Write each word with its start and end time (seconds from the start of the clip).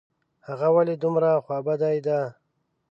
هغه 0.47 0.67
ولي 0.75 0.95
دومره 1.03 1.29
خوابدې 1.45 1.99
ده؟ 2.07 2.19